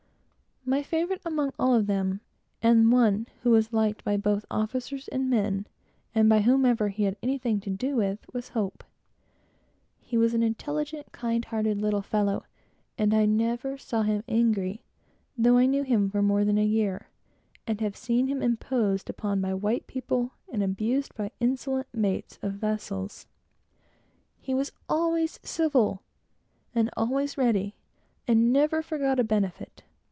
[0.63, 2.21] My favorite among all of them,
[2.61, 5.65] and one who was liked by both officers and men,
[6.13, 8.83] and by whomever he had anything to do with, was Hope.
[9.99, 12.43] He was an intelligent, kind hearted little fellow,
[12.95, 14.83] and I never saw him angry,
[15.35, 17.09] though I knew him for more than a year,
[17.65, 22.53] and have seen him imposed upon by white people, and abused by insolent officers of
[22.53, 23.25] vessels.
[24.39, 26.03] He was always civil,
[26.75, 27.73] and always ready,
[28.27, 29.83] and never forgot a benefit.